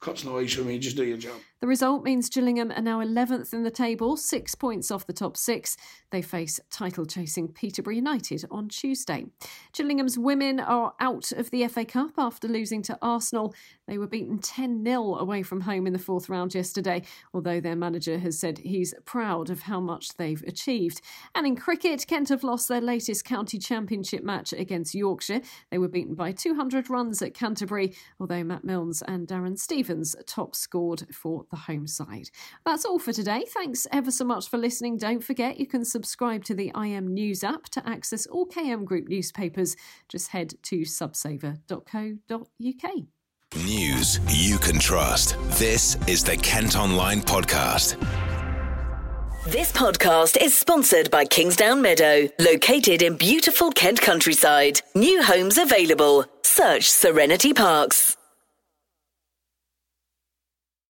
Cuts 0.00 0.24
no 0.24 0.38
ice 0.38 0.54
for 0.54 0.62
me, 0.62 0.78
just 0.78 0.96
do 0.96 1.04
your 1.04 1.18
job. 1.18 1.38
The 1.60 1.66
result 1.66 2.04
means 2.04 2.28
Gillingham 2.28 2.70
are 2.70 2.80
now 2.80 3.00
11th 3.00 3.52
in 3.52 3.64
the 3.64 3.70
table, 3.72 4.16
six 4.16 4.54
points 4.54 4.92
off 4.92 5.08
the 5.08 5.12
top 5.12 5.36
six. 5.36 5.76
They 6.12 6.22
face 6.22 6.60
title 6.70 7.04
chasing 7.04 7.48
Peterborough 7.48 7.94
United 7.94 8.44
on 8.48 8.68
Tuesday. 8.68 9.26
Gillingham's 9.72 10.16
women 10.16 10.60
are 10.60 10.94
out 11.00 11.32
of 11.32 11.50
the 11.50 11.66
FA 11.66 11.84
Cup 11.84 12.12
after 12.16 12.46
losing 12.46 12.80
to 12.82 12.96
Arsenal. 13.02 13.56
They 13.88 13.98
were 13.98 14.06
beaten 14.06 14.38
10 14.38 14.84
0 14.84 15.16
away 15.16 15.42
from 15.42 15.62
home 15.62 15.88
in 15.88 15.92
the 15.92 15.98
fourth 15.98 16.28
round 16.28 16.54
yesterday, 16.54 17.02
although 17.34 17.60
their 17.60 17.74
manager 17.74 18.18
has 18.18 18.38
said 18.38 18.58
he's 18.58 18.94
proud 19.04 19.50
of 19.50 19.62
how 19.62 19.80
much 19.80 20.10
they've 20.16 20.42
achieved. 20.46 21.00
And 21.34 21.44
in 21.44 21.56
cricket, 21.56 22.06
Kent 22.06 22.28
have 22.28 22.44
lost 22.44 22.68
their 22.68 22.80
latest 22.80 23.24
county 23.24 23.58
championship 23.58 24.22
match 24.22 24.52
against 24.52 24.94
Yorkshire. 24.94 25.40
They 25.72 25.78
were 25.78 25.88
beaten 25.88 26.14
by 26.14 26.30
200 26.30 26.88
runs 26.88 27.20
at 27.20 27.34
Canterbury, 27.34 27.94
although 28.20 28.44
Matt 28.44 28.62
Milnes 28.62 29.02
and 29.08 29.26
Darren 29.26 29.58
Stevens 29.58 30.14
top 30.24 30.54
scored 30.54 31.04
for 31.12 31.47
the 31.50 31.56
home 31.56 31.86
side. 31.86 32.30
That's 32.64 32.84
all 32.84 32.98
for 32.98 33.12
today. 33.12 33.44
Thanks 33.48 33.86
ever 33.92 34.10
so 34.10 34.24
much 34.24 34.48
for 34.48 34.58
listening. 34.58 34.98
Don't 34.98 35.22
forget 35.22 35.58
you 35.58 35.66
can 35.66 35.84
subscribe 35.84 36.44
to 36.44 36.54
the 36.54 36.72
KM 36.74 37.08
News 37.08 37.44
app 37.44 37.64
to 37.70 37.88
access 37.88 38.26
all 38.26 38.46
KM 38.46 38.84
Group 38.84 39.08
newspapers. 39.08 39.76
Just 40.08 40.28
head 40.28 40.54
to 40.64 40.80
subsaver.co.uk. 40.80 42.92
News 43.56 44.20
you 44.28 44.58
can 44.58 44.78
trust. 44.78 45.36
This 45.58 45.96
is 46.06 46.22
the 46.22 46.36
Kent 46.36 46.76
Online 46.76 47.22
Podcast. 47.22 47.96
This 49.46 49.72
podcast 49.72 50.36
is 50.36 50.56
sponsored 50.56 51.10
by 51.10 51.24
Kingsdown 51.24 51.80
Meadow, 51.80 52.28
located 52.38 53.00
in 53.00 53.16
beautiful 53.16 53.72
Kent 53.72 54.02
countryside. 54.02 54.82
New 54.94 55.22
homes 55.22 55.56
available. 55.56 56.26
Search 56.42 56.90
Serenity 56.90 57.54
Parks. 57.54 58.17